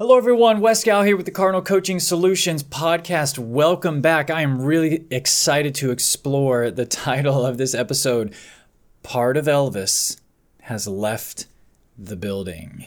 Hello, 0.00 0.16
everyone. 0.16 0.60
Wes 0.60 0.82
Gow 0.82 1.02
here 1.02 1.14
with 1.14 1.26
the 1.26 1.30
Cardinal 1.30 1.60
Coaching 1.60 2.00
Solutions 2.00 2.62
podcast. 2.62 3.38
Welcome 3.38 4.00
back. 4.00 4.30
I 4.30 4.40
am 4.40 4.62
really 4.62 5.04
excited 5.10 5.74
to 5.74 5.90
explore 5.90 6.70
the 6.70 6.86
title 7.06 7.44
of 7.44 7.58
this 7.58 7.74
episode 7.74 8.34
Part 9.02 9.36
of 9.36 9.44
Elvis 9.44 10.18
Has 10.62 10.88
Left 10.88 11.48
the 11.98 12.16
Building. 12.16 12.86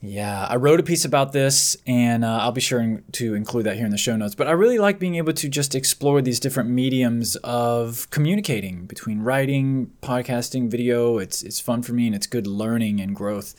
Yeah, 0.00 0.46
I 0.48 0.56
wrote 0.56 0.80
a 0.80 0.82
piece 0.82 1.04
about 1.04 1.34
this 1.34 1.76
and 1.86 2.24
uh, 2.24 2.38
I'll 2.38 2.52
be 2.52 2.62
sure 2.62 3.02
to 3.12 3.34
include 3.34 3.66
that 3.66 3.76
here 3.76 3.84
in 3.84 3.90
the 3.90 3.98
show 3.98 4.16
notes. 4.16 4.34
But 4.34 4.48
I 4.48 4.52
really 4.52 4.78
like 4.78 4.98
being 4.98 5.16
able 5.16 5.34
to 5.34 5.46
just 5.46 5.74
explore 5.74 6.22
these 6.22 6.40
different 6.40 6.70
mediums 6.70 7.36
of 7.44 8.08
communicating 8.08 8.86
between 8.86 9.20
writing, 9.20 9.92
podcasting, 10.00 10.70
video. 10.70 11.18
It's, 11.18 11.42
it's 11.42 11.60
fun 11.60 11.82
for 11.82 11.92
me 11.92 12.06
and 12.06 12.16
it's 12.16 12.26
good 12.26 12.46
learning 12.46 12.98
and 12.98 13.14
growth 13.14 13.54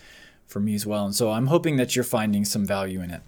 for 0.47 0.59
me 0.59 0.75
as 0.75 0.85
well. 0.85 1.05
And 1.05 1.15
so 1.15 1.31
I'm 1.31 1.47
hoping 1.47 1.77
that 1.77 1.95
you're 1.95 2.03
finding 2.03 2.45
some 2.45 2.65
value 2.65 3.01
in 3.01 3.11
it. 3.11 3.21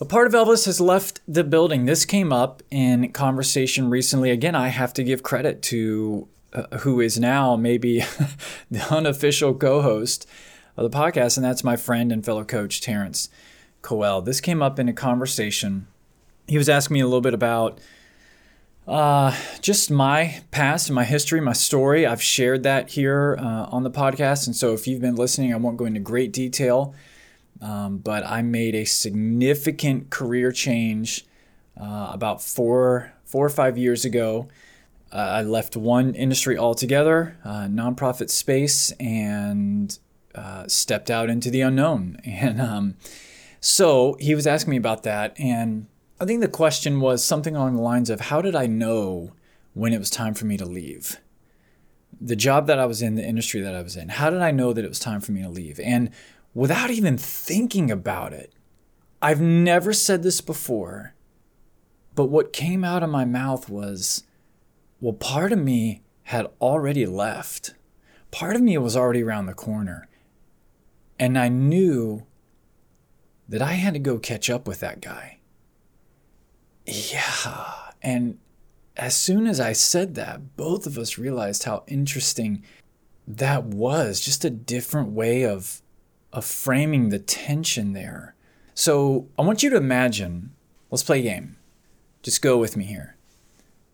A 0.00 0.04
part 0.04 0.26
of 0.26 0.32
Elvis 0.32 0.66
has 0.66 0.80
left 0.80 1.20
the 1.28 1.44
building. 1.44 1.84
This 1.84 2.04
came 2.04 2.32
up 2.32 2.62
in 2.70 3.12
conversation 3.12 3.88
recently. 3.88 4.30
Again, 4.30 4.56
I 4.56 4.68
have 4.68 4.92
to 4.94 5.04
give 5.04 5.22
credit 5.22 5.62
to 5.62 6.26
uh, 6.52 6.78
who 6.78 7.00
is 7.00 7.20
now 7.20 7.56
maybe 7.56 8.00
the 8.70 8.86
unofficial 8.90 9.54
co 9.54 9.80
host 9.80 10.28
of 10.76 10.90
the 10.90 10.96
podcast, 10.98 11.36
and 11.36 11.44
that's 11.44 11.62
my 11.62 11.76
friend 11.76 12.10
and 12.10 12.24
fellow 12.24 12.44
coach, 12.44 12.80
Terrence 12.80 13.28
Coel. 13.80 14.22
This 14.22 14.40
came 14.40 14.60
up 14.62 14.78
in 14.78 14.88
a 14.88 14.92
conversation. 14.92 15.86
He 16.48 16.58
was 16.58 16.68
asking 16.68 16.94
me 16.94 17.00
a 17.00 17.06
little 17.06 17.20
bit 17.20 17.34
about 17.34 17.78
uh, 18.86 19.36
just 19.60 19.90
my 19.90 20.42
past 20.50 20.90
my 20.90 21.04
history, 21.04 21.40
my 21.40 21.52
story. 21.52 22.06
I've 22.06 22.22
shared 22.22 22.62
that 22.64 22.90
here 22.90 23.36
uh, 23.38 23.66
on 23.70 23.82
the 23.84 23.90
podcast. 23.90 24.46
And 24.46 24.56
so 24.56 24.72
if 24.72 24.86
you've 24.86 25.00
been 25.00 25.14
listening, 25.14 25.52
I 25.52 25.56
won't 25.56 25.76
go 25.76 25.84
into 25.84 26.00
great 26.00 26.32
detail. 26.32 26.94
Um, 27.60 27.98
but 27.98 28.26
I 28.26 28.42
made 28.42 28.74
a 28.74 28.84
significant 28.84 30.10
career 30.10 30.50
change 30.50 31.24
uh, 31.80 32.10
about 32.12 32.42
four, 32.42 33.12
four 33.24 33.46
or 33.46 33.50
five 33.50 33.78
years 33.78 34.04
ago. 34.04 34.48
Uh, 35.12 35.16
I 35.16 35.42
left 35.42 35.76
one 35.76 36.14
industry 36.14 36.58
altogether, 36.58 37.36
uh, 37.44 37.66
nonprofit 37.66 38.30
space, 38.30 38.90
and 38.92 39.96
uh, 40.34 40.66
stepped 40.66 41.10
out 41.10 41.30
into 41.30 41.50
the 41.50 41.60
unknown. 41.60 42.18
And 42.24 42.60
um, 42.60 42.96
so 43.60 44.16
he 44.18 44.34
was 44.34 44.46
asking 44.46 44.72
me 44.72 44.76
about 44.76 45.04
that. 45.04 45.38
And 45.38 45.86
I 46.22 46.24
think 46.24 46.40
the 46.40 46.46
question 46.46 47.00
was 47.00 47.24
something 47.24 47.56
along 47.56 47.74
the 47.74 47.82
lines 47.82 48.08
of 48.08 48.20
how 48.20 48.40
did 48.40 48.54
I 48.54 48.66
know 48.66 49.32
when 49.74 49.92
it 49.92 49.98
was 49.98 50.08
time 50.08 50.34
for 50.34 50.44
me 50.44 50.56
to 50.56 50.64
leave? 50.64 51.16
The 52.20 52.36
job 52.36 52.68
that 52.68 52.78
I 52.78 52.86
was 52.86 53.02
in, 53.02 53.16
the 53.16 53.26
industry 53.26 53.60
that 53.60 53.74
I 53.74 53.82
was 53.82 53.96
in, 53.96 54.08
how 54.08 54.30
did 54.30 54.40
I 54.40 54.52
know 54.52 54.72
that 54.72 54.84
it 54.84 54.88
was 54.88 55.00
time 55.00 55.20
for 55.20 55.32
me 55.32 55.42
to 55.42 55.48
leave? 55.48 55.80
And 55.80 56.10
without 56.54 56.90
even 56.92 57.18
thinking 57.18 57.90
about 57.90 58.32
it, 58.32 58.52
I've 59.20 59.40
never 59.40 59.92
said 59.92 60.22
this 60.22 60.40
before, 60.40 61.14
but 62.14 62.26
what 62.26 62.52
came 62.52 62.84
out 62.84 63.02
of 63.02 63.10
my 63.10 63.24
mouth 63.24 63.68
was, 63.68 64.22
well, 65.00 65.14
part 65.14 65.52
of 65.52 65.58
me 65.58 66.02
had 66.22 66.46
already 66.60 67.04
left. 67.04 67.74
Part 68.30 68.54
of 68.54 68.62
me 68.62 68.78
was 68.78 68.96
already 68.96 69.24
around 69.24 69.46
the 69.46 69.54
corner. 69.54 70.08
And 71.18 71.36
I 71.36 71.48
knew 71.48 72.28
that 73.48 73.60
I 73.60 73.72
had 73.72 73.94
to 73.94 73.98
go 73.98 74.20
catch 74.20 74.48
up 74.48 74.68
with 74.68 74.78
that 74.78 75.00
guy. 75.00 75.40
Yeah. 76.86 77.74
And 78.02 78.38
as 78.96 79.16
soon 79.16 79.46
as 79.46 79.60
I 79.60 79.72
said 79.72 80.14
that, 80.16 80.56
both 80.56 80.86
of 80.86 80.98
us 80.98 81.18
realized 81.18 81.64
how 81.64 81.84
interesting 81.86 82.62
that 83.26 83.64
was. 83.64 84.20
Just 84.20 84.44
a 84.44 84.50
different 84.50 85.10
way 85.10 85.44
of 85.44 85.80
of 86.32 86.44
framing 86.44 87.10
the 87.10 87.18
tension 87.18 87.92
there. 87.92 88.34
So 88.74 89.28
I 89.38 89.42
want 89.42 89.62
you 89.62 89.68
to 89.70 89.76
imagine, 89.76 90.54
let's 90.90 91.02
play 91.02 91.20
a 91.20 91.22
game. 91.22 91.56
Just 92.22 92.40
go 92.40 92.56
with 92.56 92.74
me 92.74 92.84
here. 92.84 93.16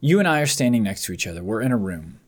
You 0.01 0.21
and 0.21 0.29
I 0.29 0.41
are 0.41 0.47
standing 0.47 0.85
next 0.85 1.05
to 1.05 1.13
each 1.13 1.27
other. 1.27 1.43
We're 1.43 1.63
in 1.63 1.73
a 1.73 1.77
room. 1.77 2.21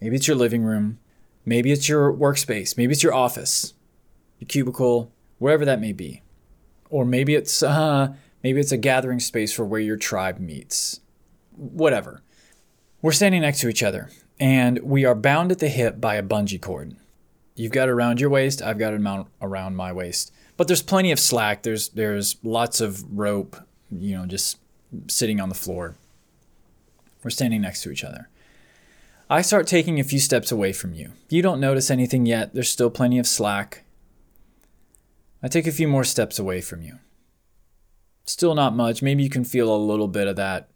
Maybe 0.00 0.14
it's 0.14 0.28
your 0.28 0.36
living 0.36 0.62
room. 0.62 1.00
Maybe 1.44 1.72
it's 1.72 1.88
your 1.88 2.12
workspace. 2.12 2.76
Maybe 2.76 2.92
it's 2.92 3.02
your 3.02 3.14
office, 3.14 3.74
your 4.38 4.46
cubicle, 4.46 5.10
wherever 5.38 5.64
that 5.64 5.80
may 5.80 5.92
be. 5.92 6.22
Or 6.88 7.04
maybe 7.04 7.34
it's 7.34 7.62
uh, 7.62 8.14
Maybe 8.44 8.60
it's 8.60 8.72
a 8.72 8.76
gathering 8.76 9.20
space 9.20 9.54
for 9.54 9.64
where 9.64 9.80
your 9.80 9.96
tribe 9.96 10.38
meets. 10.38 11.00
Whatever. 11.56 12.22
We're 13.00 13.12
standing 13.12 13.40
next 13.40 13.60
to 13.60 13.68
each 13.68 13.82
other, 13.82 14.10
and 14.38 14.78
we 14.80 15.06
are 15.06 15.14
bound 15.14 15.50
at 15.50 15.60
the 15.60 15.68
hip 15.68 15.98
by 15.98 16.16
a 16.16 16.22
bungee 16.22 16.60
cord. 16.60 16.94
You've 17.54 17.72
got 17.72 17.88
it 17.88 17.92
around 17.92 18.20
your 18.20 18.28
waist, 18.28 18.60
I've 18.60 18.78
got 18.78 18.92
it 18.92 19.00
around 19.40 19.76
my 19.76 19.92
waist. 19.92 20.30
But 20.56 20.68
there's 20.68 20.82
plenty 20.82 21.10
of 21.10 21.18
slack. 21.18 21.62
There's 21.62 21.88
there's 21.88 22.36
lots 22.42 22.80
of 22.80 23.02
rope, 23.10 23.56
you 23.90 24.16
know, 24.16 24.26
just 24.26 24.58
sitting 25.08 25.40
on 25.40 25.48
the 25.48 25.54
floor. 25.54 25.96
We're 27.22 27.30
standing 27.30 27.62
next 27.62 27.82
to 27.82 27.90
each 27.90 28.04
other. 28.04 28.28
I 29.30 29.40
start 29.40 29.66
taking 29.66 29.98
a 29.98 30.04
few 30.04 30.20
steps 30.20 30.52
away 30.52 30.72
from 30.74 30.92
you. 30.92 31.12
You 31.30 31.40
don't 31.40 31.60
notice 31.60 31.90
anything 31.90 32.26
yet. 32.26 32.52
There's 32.52 32.68
still 32.68 32.90
plenty 32.90 33.18
of 33.18 33.26
slack. 33.26 33.84
I 35.42 35.48
take 35.48 35.66
a 35.66 35.72
few 35.72 35.88
more 35.88 36.04
steps 36.04 36.38
away 36.38 36.60
from 36.60 36.82
you. 36.82 36.98
Still 38.24 38.54
not 38.54 38.74
much. 38.74 39.02
Maybe 39.02 39.22
you 39.22 39.30
can 39.30 39.44
feel 39.44 39.74
a 39.74 39.76
little 39.76 40.08
bit 40.08 40.28
of 40.28 40.36
that 40.36 40.70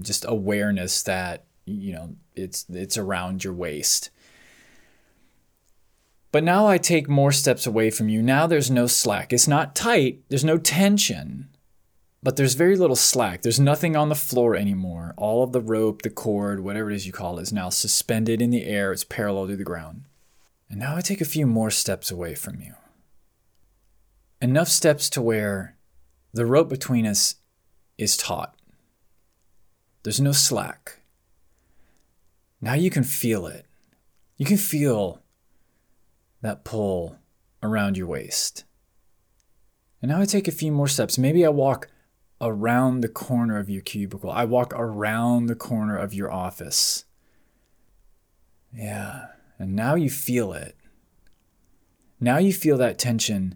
just 0.00 0.24
awareness 0.28 1.02
that, 1.04 1.44
you 1.64 1.92
know, 1.92 2.16
it's 2.34 2.66
it's 2.68 2.98
around 2.98 3.44
your 3.44 3.54
waist. 3.54 4.10
But 6.32 6.44
now 6.44 6.66
I 6.66 6.78
take 6.78 7.08
more 7.08 7.30
steps 7.30 7.66
away 7.66 7.90
from 7.90 8.08
you. 8.08 8.20
Now 8.20 8.46
there's 8.46 8.70
no 8.70 8.86
slack. 8.86 9.32
It's 9.32 9.46
not 9.46 9.76
tight, 9.76 10.22
there's 10.28 10.44
no 10.44 10.58
tension, 10.58 11.48
but 12.24 12.36
there's 12.36 12.54
very 12.54 12.76
little 12.76 12.96
slack. 12.96 13.42
There's 13.42 13.60
nothing 13.60 13.94
on 13.94 14.08
the 14.08 14.14
floor 14.16 14.56
anymore. 14.56 15.14
All 15.16 15.44
of 15.44 15.52
the 15.52 15.60
rope, 15.60 16.02
the 16.02 16.10
cord, 16.10 16.60
whatever 16.60 16.90
it 16.90 16.96
is 16.96 17.06
you 17.06 17.12
call 17.12 17.38
it, 17.38 17.42
is 17.42 17.52
now 17.52 17.68
suspended 17.68 18.42
in 18.42 18.50
the 18.50 18.64
air. 18.64 18.92
It's 18.92 19.04
parallel 19.04 19.46
to 19.46 19.56
the 19.56 19.62
ground. 19.62 20.04
And 20.68 20.80
now 20.80 20.96
I 20.96 21.02
take 21.02 21.20
a 21.20 21.26
few 21.26 21.46
more 21.46 21.70
steps 21.70 22.10
away 22.10 22.34
from 22.34 22.60
you. 22.60 22.74
Enough 24.40 24.68
steps 24.68 25.08
to 25.10 25.22
where 25.22 25.73
the 26.34 26.44
rope 26.44 26.68
between 26.68 27.06
us 27.06 27.36
is 27.96 28.16
taut. 28.16 28.54
There's 30.02 30.20
no 30.20 30.32
slack. 30.32 30.98
Now 32.60 32.74
you 32.74 32.90
can 32.90 33.04
feel 33.04 33.46
it. 33.46 33.66
You 34.36 34.44
can 34.44 34.56
feel 34.56 35.22
that 36.42 36.64
pull 36.64 37.16
around 37.62 37.96
your 37.96 38.08
waist. 38.08 38.64
And 40.02 40.10
now 40.10 40.20
I 40.20 40.24
take 40.24 40.48
a 40.48 40.52
few 40.52 40.72
more 40.72 40.88
steps. 40.88 41.16
Maybe 41.16 41.46
I 41.46 41.50
walk 41.50 41.88
around 42.40 43.00
the 43.00 43.08
corner 43.08 43.56
of 43.58 43.70
your 43.70 43.80
cubicle. 43.80 44.30
I 44.30 44.44
walk 44.44 44.74
around 44.74 45.46
the 45.46 45.54
corner 45.54 45.96
of 45.96 46.12
your 46.12 46.32
office. 46.32 47.04
Yeah. 48.72 49.28
And 49.56 49.76
now 49.76 49.94
you 49.94 50.10
feel 50.10 50.52
it. 50.52 50.76
Now 52.18 52.38
you 52.38 52.52
feel 52.52 52.76
that 52.78 52.98
tension 52.98 53.54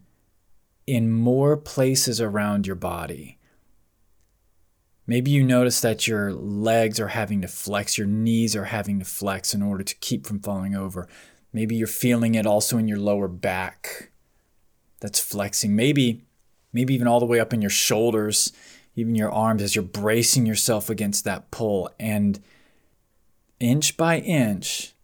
in 0.88 1.10
more 1.10 1.56
places 1.56 2.20
around 2.20 2.66
your 2.66 2.76
body. 2.76 3.38
Maybe 5.06 5.30
you 5.30 5.42
notice 5.44 5.80
that 5.80 6.06
your 6.06 6.32
legs 6.32 6.98
are 6.98 7.08
having 7.08 7.42
to 7.42 7.48
flex, 7.48 7.96
your 7.96 8.06
knees 8.06 8.56
are 8.56 8.64
having 8.64 8.98
to 8.98 9.04
flex 9.04 9.54
in 9.54 9.62
order 9.62 9.84
to 9.84 9.94
keep 9.96 10.26
from 10.26 10.38
falling 10.38 10.74
over. 10.74 11.08
Maybe 11.52 11.76
you're 11.76 11.86
feeling 11.86 12.34
it 12.34 12.46
also 12.46 12.78
in 12.78 12.88
your 12.88 12.98
lower 12.98 13.28
back. 13.28 14.10
That's 15.00 15.20
flexing. 15.20 15.76
Maybe 15.76 16.24
maybe 16.72 16.94
even 16.94 17.08
all 17.08 17.20
the 17.20 17.26
way 17.26 17.40
up 17.40 17.52
in 17.52 17.62
your 17.62 17.70
shoulders, 17.70 18.52
even 18.94 19.14
your 19.14 19.30
arms 19.30 19.62
as 19.62 19.74
you're 19.74 19.82
bracing 19.84 20.44
yourself 20.44 20.90
against 20.90 21.24
that 21.24 21.50
pull 21.50 21.90
and 21.98 22.40
inch 23.60 23.96
by 23.96 24.18
inch, 24.18 24.94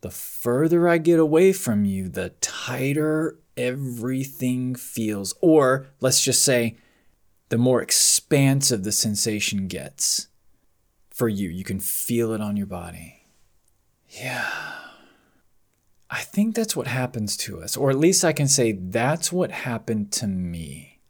the 0.00 0.10
further 0.10 0.88
I 0.88 0.98
get 0.98 1.18
away 1.18 1.52
from 1.52 1.84
you, 1.84 2.08
the 2.08 2.30
tighter 2.40 3.38
everything 3.58 4.74
feels. 4.74 5.34
Or 5.42 5.88
let's 6.00 6.22
just 6.22 6.42
say, 6.42 6.78
the 7.50 7.58
more 7.58 7.82
expansive 7.82 8.84
the 8.84 8.92
sensation 8.92 9.68
gets 9.68 10.28
for 11.10 11.28
you. 11.28 11.48
You 11.48 11.64
can 11.64 11.80
feel 11.80 12.32
it 12.32 12.40
on 12.40 12.56
your 12.56 12.66
body. 12.66 13.24
Yeah. 14.08 14.46
I 16.10 16.20
think 16.20 16.54
that's 16.54 16.74
what 16.74 16.86
happens 16.86 17.36
to 17.38 17.60
us, 17.60 17.76
or 17.76 17.90
at 17.90 17.98
least 17.98 18.24
I 18.24 18.32
can 18.32 18.48
say 18.48 18.72
that's 18.72 19.30
what 19.30 19.50
happened 19.50 20.10
to 20.12 20.26
me. 20.26 21.00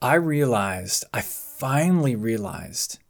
I 0.00 0.14
realized, 0.14 1.04
I 1.12 1.22
finally 1.22 2.14
realized, 2.14 3.00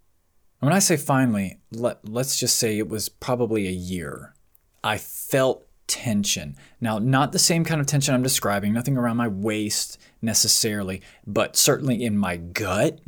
when 0.61 0.73
I 0.73 0.79
say 0.79 0.97
finally, 0.97 1.59
let, 1.71 2.09
let's 2.09 2.41
just 2.41 2.56
say 2.56 2.79
it 2.79 2.89
was 2.89 3.11
probably 3.11 3.69
a 3.69 3.73
year. 3.73 4.35
I 4.83 4.97
felt 4.97 5.68
tension. 5.88 6.55
Now, 6.81 6.99
not 6.99 7.32
the 7.32 7.38
same 7.38 7.64
kind 7.64 7.81
of 7.81 7.87
tension 7.87 8.14
I'm 8.14 8.23
describing, 8.23 8.73
nothing 8.73 8.96
around 8.96 9.17
my 9.17 9.26
waist 9.26 9.99
necessarily, 10.23 11.02
but 11.26 11.56
certainly 11.56 12.05
in 12.05 12.17
my 12.17 12.37
gut, 12.37 13.00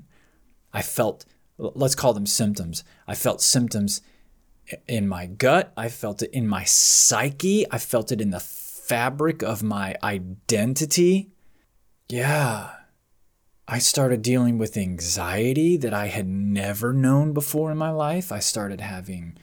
I 0.73 0.83
felt, 0.83 1.25
let's 1.59 1.95
call 1.95 2.15
them 2.15 2.27
symptoms. 2.27 2.83
I 3.07 3.15
felt 3.15 3.41
symptoms 3.41 4.01
in 4.89 5.07
my 5.07 5.27
gut. 5.27 5.73
I 5.77 5.89
felt 5.89 6.23
it 6.23 6.31
in 6.33 6.49
my 6.49 6.65
psyche. 6.65 7.67
I 7.71 7.79
felt 7.79 8.11
it 8.11 8.21
in 8.21 8.31
the 8.31 8.41
fabric 8.41 9.43
of 9.43 9.63
my 9.63 9.95
identity. 10.03 11.31
yeah, 12.09 12.71
I 13.69 13.79
started 13.79 14.23
dealing 14.23 14.59
with 14.59 14.77
anxiety 14.77 15.77
that 15.77 15.95
I 15.95 16.09
had 16.09 16.27
never 16.27 16.93
known 16.93 17.33
before 17.33 17.71
in 17.71 17.79
my 17.79 17.91
life. 17.91 18.33
I 18.33 18.41
started 18.41 18.81
having 18.81 19.39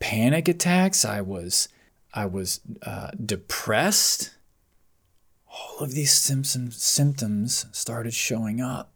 panic 0.00 0.48
attacks. 0.48 1.04
I 1.04 1.20
was 1.20 1.68
I 2.12 2.26
was 2.26 2.60
uh, 2.82 3.10
depressed. 3.24 4.34
All 5.50 5.78
of 5.80 5.92
these 5.92 6.12
symptoms 6.12 7.66
started 7.72 8.14
showing 8.14 8.60
up. 8.60 8.92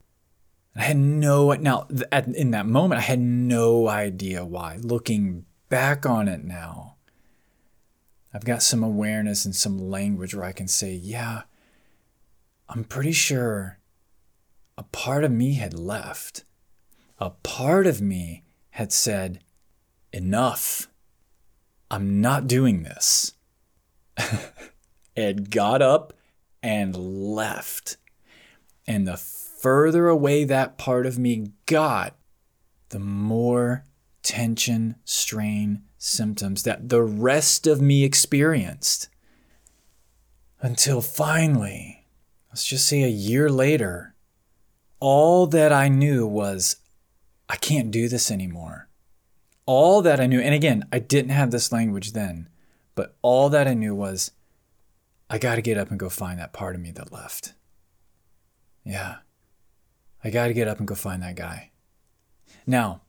I 0.75 0.82
had 0.82 0.97
no 0.97 1.53
now 1.53 1.87
at, 2.11 2.29
in 2.29 2.50
that 2.53 2.67
moment 2.67 2.99
I 3.00 3.03
had 3.03 3.20
no 3.20 3.88
idea 3.88 4.44
why. 4.44 4.76
Looking 4.76 5.44
back 5.69 6.06
on 6.06 6.29
it 6.29 6.44
now, 6.44 6.97
I've 8.32 8.44
got 8.44 8.62
some 8.62 8.82
awareness 8.82 9.44
and 9.44 9.55
some 9.55 9.79
language 9.79 10.35
where 10.35 10.47
I 10.47 10.53
can 10.53 10.69
say, 10.69 10.93
yeah, 10.94 11.43
I'm 12.69 12.85
pretty 12.85 13.12
sure 13.12 13.79
a 14.79 14.82
part 14.85 15.25
of 15.25 15.31
me 15.31 15.55
had 15.55 15.79
left. 15.79 16.44
A 17.19 17.31
part 17.31 17.87
of 17.87 18.00
me 18.00 18.44
had 18.70 18.93
said, 18.93 19.41
enough. 20.12 20.88
I'm 21.92 22.22
not 22.22 22.46
doing 22.46 22.84
this. 22.84 23.34
Ed 25.16 25.50
got 25.50 25.82
up 25.82 26.14
and 26.62 26.96
left. 26.96 27.98
And 28.86 29.06
the 29.06 29.18
further 29.18 30.08
away 30.08 30.44
that 30.44 30.78
part 30.78 31.04
of 31.04 31.18
me 31.18 31.52
got, 31.66 32.16
the 32.88 32.98
more 32.98 33.84
tension, 34.22 34.96
strain, 35.04 35.82
symptoms 35.98 36.62
that 36.62 36.88
the 36.88 37.02
rest 37.02 37.66
of 37.66 37.82
me 37.82 38.04
experienced. 38.04 39.10
Until 40.62 41.02
finally, 41.02 42.06
let's 42.48 42.64
just 42.64 42.88
say 42.88 43.02
a 43.02 43.08
year 43.08 43.50
later, 43.50 44.14
all 44.98 45.46
that 45.48 45.74
I 45.74 45.88
knew 45.88 46.26
was 46.26 46.76
I 47.50 47.56
can't 47.56 47.90
do 47.90 48.08
this 48.08 48.30
anymore. 48.30 48.88
All 49.64 50.03
that 50.03 50.20
I 50.20 50.26
knew, 50.26 50.41
and 50.41 50.55
again, 50.55 50.85
I 50.93 50.99
didn't 50.99 51.31
have 51.31 51.50
this 51.50 51.70
language 51.73 52.12
then, 52.12 52.49
but 52.94 53.17
all 53.23 53.49
that 53.50 53.69
I 53.69 53.75
knew 53.75 53.94
was 53.94 54.32
I 55.31 55.38
got 55.38 55.55
to 55.55 55.62
get 55.62 55.79
up 55.79 55.91
and 55.91 55.99
go 55.99 56.09
find 56.09 56.38
that 56.38 56.53
part 56.53 56.75
of 56.75 56.81
me 56.81 56.91
that 56.93 57.12
left. 57.12 57.55
Yeah. 58.85 59.17
I 60.25 60.31
got 60.31 60.49
to 60.49 60.55
get 60.55 60.69
up 60.69 60.79
and 60.79 60.87
go 60.87 60.94
find 60.94 61.23
that 61.23 61.37
guy. 61.37 61.70
Now, 62.67 63.03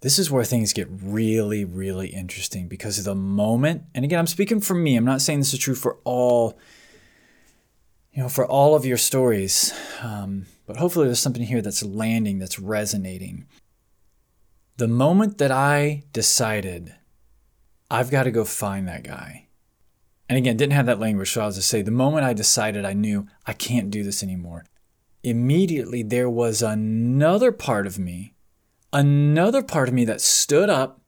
this 0.00 0.18
is 0.18 0.30
where 0.30 0.44
things 0.44 0.72
get 0.72 0.88
really, 0.90 1.64
really 1.64 2.08
interesting 2.08 2.68
because 2.68 2.98
of 2.98 3.04
the 3.04 3.14
moment, 3.14 3.84
and 3.94 4.04
again, 4.04 4.18
I'm 4.18 4.26
speaking 4.26 4.60
for 4.60 4.74
me, 4.74 4.96
I'm 4.96 5.04
not 5.04 5.20
saying 5.20 5.38
this 5.38 5.52
is 5.52 5.60
true 5.60 5.76
for 5.76 5.98
all, 6.04 6.58
you 8.12 8.22
know, 8.22 8.28
for 8.28 8.44
all 8.44 8.74
of 8.74 8.84
your 8.84 8.96
stories, 8.96 9.72
um, 10.00 10.46
but 10.66 10.76
hopefully 10.76 11.06
there's 11.06 11.20
something 11.20 11.44
here 11.44 11.62
that's 11.62 11.84
landing, 11.84 12.40
that's 12.40 12.58
resonating. 12.58 13.46
The 14.82 14.88
moment 14.88 15.38
that 15.38 15.52
I 15.52 16.02
decided 16.12 16.92
I've 17.88 18.10
got 18.10 18.24
to 18.24 18.32
go 18.32 18.44
find 18.44 18.88
that 18.88 19.04
guy, 19.04 19.46
and 20.28 20.36
again, 20.36 20.56
didn't 20.56 20.72
have 20.72 20.86
that 20.86 20.98
language, 20.98 21.30
so 21.30 21.40
I 21.40 21.46
was 21.46 21.54
to 21.54 21.62
say, 21.62 21.82
the 21.82 21.92
moment 21.92 22.24
I 22.24 22.32
decided 22.32 22.84
I 22.84 22.92
knew 22.92 23.28
I 23.46 23.52
can't 23.52 23.92
do 23.92 24.02
this 24.02 24.24
anymore, 24.24 24.64
immediately 25.22 26.02
there 26.02 26.28
was 26.28 26.62
another 26.62 27.52
part 27.52 27.86
of 27.86 28.00
me 28.00 28.34
another 28.92 29.62
part 29.62 29.86
of 29.86 29.94
me 29.94 30.04
that 30.06 30.20
stood 30.20 30.68
up, 30.68 31.00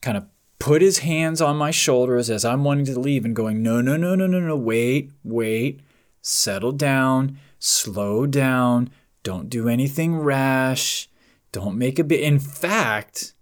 kind 0.00 0.16
of 0.16 0.24
put 0.58 0.80
his 0.80 1.00
hands 1.00 1.42
on 1.42 1.58
my 1.58 1.70
shoulders 1.70 2.30
as 2.30 2.42
I'm 2.42 2.64
wanting 2.64 2.86
to 2.86 2.98
leave 2.98 3.26
and 3.26 3.36
going, 3.36 3.62
no, 3.62 3.82
no, 3.82 3.98
no, 3.98 4.14
no, 4.14 4.26
no, 4.26 4.40
no, 4.40 4.56
wait, 4.56 5.10
wait, 5.22 5.82
settle 6.22 6.72
down, 6.72 7.38
slow 7.58 8.24
down, 8.24 8.88
don't 9.22 9.50
do 9.50 9.68
anything 9.68 10.16
rash, 10.16 11.10
don't 11.52 11.78
make 11.78 11.98
a 11.98 12.04
bit. 12.04 12.20
In 12.20 12.38
fact, 12.38 13.34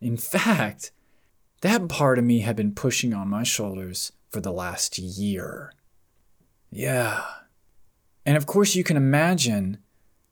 in 0.00 0.16
fact, 0.16 0.92
that 1.60 1.88
part 1.88 2.18
of 2.18 2.24
me 2.24 2.40
had 2.40 2.56
been 2.56 2.74
pushing 2.74 3.12
on 3.12 3.28
my 3.28 3.42
shoulders 3.42 4.12
for 4.30 4.40
the 4.40 4.52
last 4.52 4.98
year. 4.98 5.72
Yeah. 6.70 7.24
And 8.24 8.36
of 8.36 8.46
course, 8.46 8.74
you 8.74 8.84
can 8.84 8.96
imagine 8.96 9.78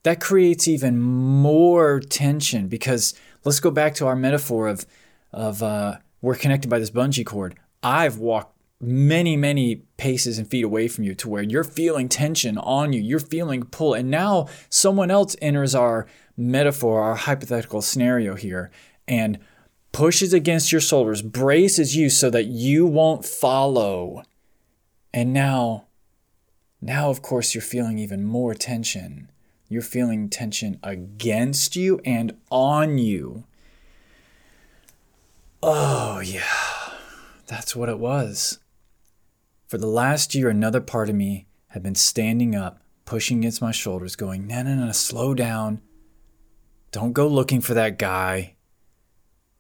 that 0.05 0.21
creates 0.21 0.69
even 0.69 0.99
more 0.99 2.01
tension 2.01 2.69
because 2.69 3.15
let's 3.45 3.61
go 3.61 3.71
back 3.71 3.95
to 3.97 4.07
our 4.07 4.17
metaphor 4.17 4.69
of 4.69 4.87
of 5.33 5.63
uh, 5.63 5.99
we're 6.23 6.35
connected 6.35 6.71
by 6.71 6.79
this 6.79 6.91
bungee 6.91 7.27
cord. 7.27 7.57
I've 7.83 8.19
walked 8.19 8.58
many 8.81 9.37
many 9.37 9.77
paces 9.97 10.39
and 10.39 10.49
feet 10.49 10.65
away 10.65 10.87
from 10.87 11.03
you 11.03 11.15
to 11.15 11.29
where 11.29 11.43
you're 11.43 11.65
feeling 11.65 12.09
tension 12.09 12.57
on 12.59 12.93
you 12.93 13.01
you're 13.01 13.19
feeling 13.19 13.65
pull 13.65 13.93
and 13.93 14.09
now 14.09 14.47
someone 14.69 15.11
else 15.11 15.35
enters 15.43 15.75
our 15.75 16.07
metaphor 16.37 17.03
our 17.03 17.17
hypothetical 17.17 17.83
scenario 17.83 18.37
here 18.37 18.71
and 19.09 19.39
pushes 19.91 20.33
against 20.33 20.71
your 20.71 20.81
shoulders 20.81 21.23
braces 21.23 21.97
you 21.97 22.09
so 22.09 22.31
that 22.31 22.47
you 22.47 22.87
won't 22.87 23.25
follow 23.25 24.23
and 25.13 25.33
now 25.33 25.85
now 26.81 27.11
of 27.11 27.21
course 27.21 27.55
you're 27.55 27.63
feeling 27.63 27.99
even 27.99 28.25
more 28.25 28.55
tension 28.55 29.29
you're 29.69 29.83
feeling 29.83 30.31
tension 30.31 30.79
against 30.83 31.77
you 31.77 32.01
and 32.05 32.37
on 32.51 32.97
you. 32.97 33.45
Oh, 35.63 36.21
yeah, 36.21 36.95
that's 37.47 37.77
what 37.77 37.91
it 37.91 37.99
was. 37.99 38.61
For 39.69 39.77
the 39.77 39.87
last 39.87 40.35
year, 40.35 40.49
another 40.49 40.81
part 40.81 41.11
of 41.11 41.15
me 41.15 41.47
had 41.69 41.83
been 41.83 41.95
standing 41.95 42.55
up, 42.55 42.83
pushing 43.05 43.39
against 43.39 43.61
my 43.61 43.71
shoulders, 43.71 44.17
going, 44.17 44.47
No, 44.47 44.63
no, 44.63 44.75
no, 44.75 44.93
slow 44.93 45.35
down. 45.35 45.83
Don't 46.91 47.13
go 47.13 47.29
looking 47.29 47.61
for 47.61 47.75
that 47.75 47.99
guy. 47.99 48.57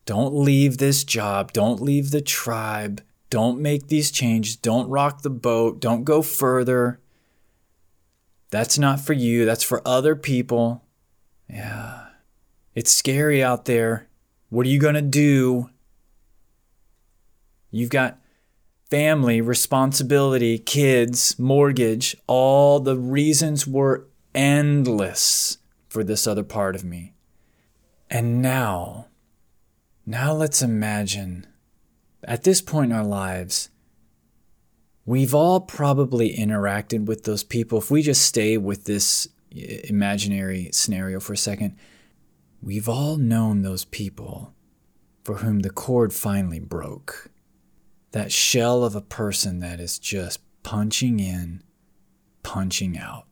Don't 0.06 0.34
leave 0.34 0.78
this 0.78 1.05
job. 1.05 1.52
Don't 1.52 1.82
leave 1.82 2.10
the 2.10 2.22
tribe. 2.22 3.02
Don't 3.28 3.60
make 3.60 3.88
these 3.88 4.10
changes. 4.10 4.56
Don't 4.56 4.88
rock 4.88 5.20
the 5.20 5.28
boat. 5.28 5.81
Don't 5.81 6.05
go 6.05 6.22
further. 6.22 6.99
That's 8.50 8.78
not 8.78 9.00
for 9.00 9.12
you, 9.12 9.44
that's 9.44 9.62
for 9.62 9.87
other 9.87 10.16
people. 10.16 10.87
Yeah. 11.50 12.06
It's 12.75 12.90
scary 12.90 13.43
out 13.43 13.66
there. 13.66 14.08
What 14.49 14.64
are 14.64 14.70
you 14.70 14.78
going 14.78 14.94
to 14.94 15.02
do? 15.02 15.69
You've 17.70 17.90
got 17.90 18.17
family, 18.90 19.40
responsibility, 19.40 20.58
kids, 20.58 21.38
mortgage. 21.38 22.17
All 22.26 22.81
the 22.81 22.96
reasons 22.96 23.67
were 23.67 24.06
endless 24.35 25.59
for 25.88 26.04
this 26.04 26.26
other 26.26 26.45
part 26.45 26.75
of 26.75 26.85
me. 26.85 27.14
And 28.11 28.40
now, 28.40 29.07
now 30.07 30.33
let's 30.33 30.62
imagine 30.62 31.47
at 32.25 32.45
this 32.45 32.61
point 32.61 32.92
in 32.92 32.97
our 32.97 33.04
lives, 33.04 33.71
We've 35.09 35.35
all 35.35 35.61
probably 35.61 36.37
interacted 36.37 37.07
with 37.07 37.25
those 37.25 37.42
people. 37.42 37.78
If 37.78 37.90
we 37.90 38.02
just 38.02 38.26
stay 38.26 38.59
with 38.59 38.85
this 38.85 39.26
imaginary 39.50 40.68
scenario 40.75 41.18
for 41.18 41.33
a 41.33 41.37
second, 41.38 41.78
we've 42.61 42.90
all 42.90 43.16
known 43.16 43.62
those 43.62 43.87
people 43.87 44.52
for 45.25 45.37
whom 45.37 45.61
the 45.61 45.71
cord 45.71 46.12
finally 46.12 46.61
broke. 46.61 47.30
That 48.12 48.32
shell 48.32 48.84
of 48.84 48.94
a 48.94 49.00
person 49.00 49.60
that 49.60 49.80
is 49.80 49.98
just 49.98 50.40
punching 50.62 51.20
in, 51.20 51.62
punching 52.42 52.98
out. 52.98 53.26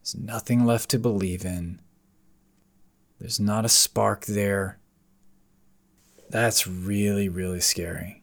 There's 0.00 0.16
nothing 0.16 0.64
left 0.64 0.90
to 0.90 0.98
believe 0.98 1.44
in. 1.44 1.80
There's 3.18 3.40
not 3.40 3.64
a 3.64 3.68
spark 3.68 4.26
there. 4.26 4.78
That's 6.30 6.66
really, 6.66 7.28
really 7.28 7.60
scary 7.60 8.18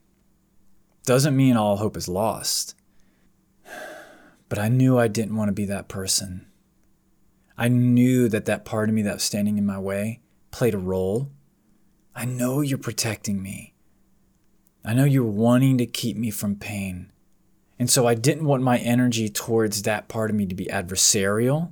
doesn't 1.05 1.37
mean 1.37 1.55
all 1.55 1.77
hope 1.77 1.95
is 1.95 2.09
lost. 2.09 2.75
But 4.49 4.59
I 4.59 4.69
knew 4.69 4.97
I 4.97 5.07
didn't 5.07 5.35
want 5.35 5.49
to 5.49 5.53
be 5.53 5.65
that 5.65 5.87
person. 5.87 6.47
I 7.57 7.67
knew 7.67 8.27
that 8.29 8.45
that 8.45 8.65
part 8.65 8.89
of 8.89 8.95
me 8.95 9.03
that 9.03 9.15
was 9.15 9.23
standing 9.23 9.57
in 9.57 9.65
my 9.65 9.79
way 9.79 10.19
played 10.51 10.73
a 10.73 10.79
role. 10.79 11.31
I 12.15 12.25
know 12.25 12.61
you're 12.61 12.77
protecting 12.77 13.41
me. 13.41 13.74
I 14.85 14.93
know 14.93 15.03
you're 15.03 15.23
wanting 15.23 15.79
to 15.79 15.87
keep 15.87 16.15
me 16.15 16.29
from 16.29 16.55
pain. 16.55 17.11
And 17.79 17.89
so 17.89 18.05
I 18.07 18.13
didn't 18.13 18.45
want 18.45 18.61
my 18.61 18.77
energy 18.77 19.27
towards 19.29 19.81
that 19.81 20.07
part 20.07 20.29
of 20.29 20.35
me 20.35 20.45
to 20.45 20.55
be 20.55 20.67
adversarial. 20.67 21.71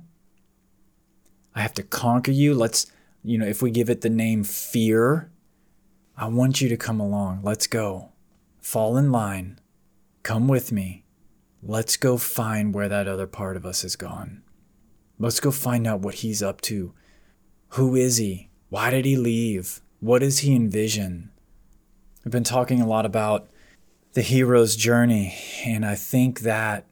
I 1.54 1.62
have 1.62 1.74
to 1.74 1.84
conquer 1.84 2.32
you. 2.32 2.54
Let's, 2.54 2.90
you 3.22 3.38
know, 3.38 3.46
if 3.46 3.62
we 3.62 3.70
give 3.70 3.88
it 3.88 4.00
the 4.00 4.10
name 4.10 4.42
fear, 4.42 5.30
I 6.16 6.26
want 6.26 6.60
you 6.60 6.68
to 6.68 6.76
come 6.76 6.98
along. 6.98 7.40
Let's 7.44 7.68
go. 7.68 8.10
Fall 8.60 8.96
in 8.96 9.12
line. 9.12 9.60
Come 10.24 10.48
with 10.48 10.72
me. 10.72 11.04
Let's 11.62 11.96
go 11.96 12.18
find 12.18 12.74
where 12.74 12.88
that 12.88 13.06
other 13.06 13.28
part 13.28 13.56
of 13.56 13.64
us 13.64 13.82
has 13.82 13.94
gone. 13.94 14.42
Let's 15.18 15.38
go 15.38 15.52
find 15.52 15.86
out 15.86 16.00
what 16.00 16.16
he's 16.16 16.42
up 16.42 16.60
to. 16.62 16.92
Who 17.70 17.94
is 17.94 18.16
he? 18.16 18.50
Why 18.68 18.90
did 18.90 19.04
he 19.04 19.16
leave? 19.16 19.80
What 20.00 20.18
does 20.18 20.40
he 20.40 20.54
envision? 20.54 21.30
I've 22.24 22.32
been 22.32 22.44
talking 22.44 22.80
a 22.80 22.86
lot 22.86 23.04
about 23.04 23.48
the 24.14 24.22
hero's 24.22 24.76
journey, 24.76 25.36
and 25.64 25.84
I 25.84 25.94
think 25.94 26.40
that 26.40 26.86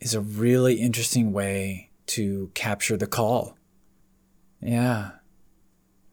is 0.00 0.14
a 0.14 0.20
really 0.20 0.74
interesting 0.74 1.32
way 1.32 1.90
to 2.06 2.50
capture 2.54 2.96
the 2.96 3.06
call. 3.06 3.56
Yeah. 4.60 5.12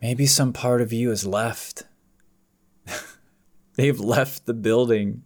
Maybe 0.02 0.28
some 0.28 0.54
part 0.54 0.82
of 0.82 0.94
you 0.94 1.10
has 1.10 1.26
left. 1.26 1.84
They've 3.76 4.00
left 4.00 4.46
the 4.46 4.54
building. 4.54 5.24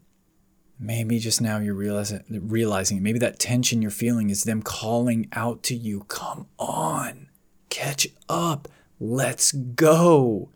Maybe 0.79 1.19
just 1.19 1.41
now 1.41 1.59
you're 1.59 1.75
realizing, 1.75 2.23
realizing 2.29 3.03
maybe 3.03 3.19
that 3.19 3.39
tension 3.39 3.81
you're 3.81 3.91
feeling 3.91 4.29
is 4.29 4.45
them 4.45 4.61
calling 4.61 5.27
out 5.33 5.63
to 5.63 5.75
you, 5.75 6.05
come 6.07 6.47
on, 6.57 7.27
catch 7.69 8.07
up, 8.29 8.69
let's 8.99 9.51
go. 9.51 10.49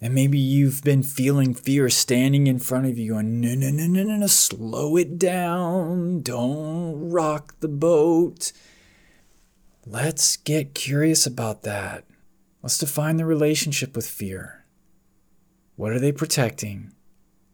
And 0.00 0.14
maybe 0.14 0.38
you've 0.38 0.84
been 0.84 1.02
feeling 1.02 1.54
fear 1.54 1.90
standing 1.90 2.46
in 2.46 2.60
front 2.60 2.86
of 2.86 2.98
you 2.98 3.16
and 3.16 3.40
no, 3.40 3.54
no, 3.54 3.70
no, 3.70 3.86
no, 3.86 4.02
no, 4.04 4.16
no, 4.16 4.26
slow 4.28 4.96
it 4.96 5.18
down. 5.18 6.22
Don't 6.22 7.10
rock 7.10 7.58
the 7.58 7.68
boat. 7.68 8.52
Let's 9.84 10.36
get 10.36 10.74
curious 10.74 11.26
about 11.26 11.62
that. 11.62 12.04
Let's 12.62 12.78
define 12.78 13.16
the 13.16 13.24
relationship 13.24 13.96
with 13.96 14.06
fear. 14.06 14.66
What 15.74 15.92
are 15.92 15.98
they 15.98 16.12
protecting? 16.12 16.92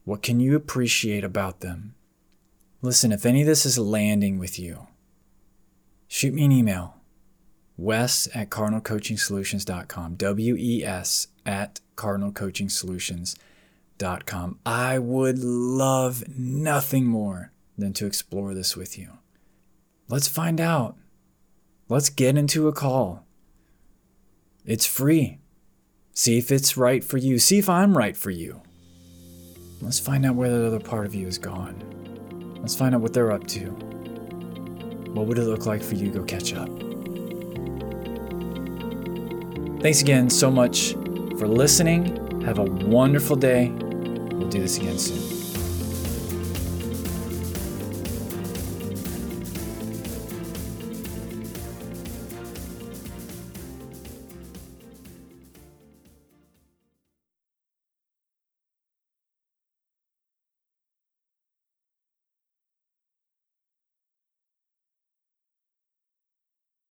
What 0.05 0.23
can 0.23 0.39
you 0.41 0.55
appreciate 0.55 1.25
about 1.25 1.61
them? 1.61 1.95
Listen, 2.83 3.13
if 3.13 3.25
any 3.25 3.41
of 3.41 3.47
this 3.47 3.65
is 3.65 3.79
landing 3.79 4.39
with 4.39 4.59
you, 4.59 4.89
shoot 6.09 6.35
me 6.35 6.45
an 6.45 6.53
email. 6.53 6.97
Wes 7.79 8.29
at 8.35 8.51
cardinalcoachingsolutions.com. 8.51 10.17
W 10.17 10.57
E 10.57 10.85
S 10.85 11.29
at 11.47 11.81
cardinalcoachingsolutions.com. 11.97 14.59
I 14.67 14.99
would 14.99 15.39
love 15.39 16.25
nothing 16.29 17.07
more 17.07 17.53
than 17.77 17.93
to 17.95 18.07
explore 18.07 18.55
this 18.55 18.77
with 18.77 18.99
you. 18.99 19.19
Let's 20.09 20.29
find 20.29 20.61
out. 20.61 20.97
Let's 21.89 22.11
get 22.11 22.37
into 22.37 22.69
a 22.69 22.73
call. 22.73 23.27
It's 24.65 24.87
free. 24.87 25.39
See 26.15 26.39
if 26.39 26.51
it's 26.51 26.77
right 26.77 27.05
for 27.05 27.19
you. 27.19 27.39
See 27.39 27.59
if 27.59 27.69
I'm 27.69 27.97
right 27.97 28.17
for 28.17 28.31
you. 28.31 28.63
Let's 29.81 29.99
find 29.99 30.25
out 30.25 30.37
where 30.37 30.51
that 30.51 30.67
other 30.67 30.81
part 30.81 31.07
of 31.07 31.15
you 31.15 31.27
is 31.27 31.39
gone. 31.39 31.83
Let's 32.61 32.77
find 32.77 32.95
out 32.95 33.03
what 33.03 33.13
they're 33.13 33.33
up 33.33 33.47
to. 33.49 33.67
What 35.13 35.27
would 35.27 35.39
it 35.39 35.45
look 35.45 35.67
like 35.67 35.83
for 35.83 35.95
you 35.95 36.11
to 36.11 36.21
go 36.21 36.25
catch 36.25 36.55
up? 36.55 36.69
Thanks 39.83 40.01
again 40.01 40.31
so 40.31 40.51
much 40.51 40.95
for 41.39 41.49
listening. 41.49 42.41
Have 42.43 42.59
a 42.59 42.65
wonderful 42.65 43.37
day. 43.37 43.71
We'll 43.71 44.49
do 44.49 44.61
this 44.61 44.77
again 44.79 44.99
soon. 44.99 45.54